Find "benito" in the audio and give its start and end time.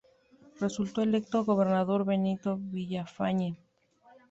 2.05-2.57